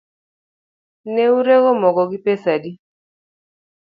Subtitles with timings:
[1.13, 2.71] Neurego mogo gi pesa adi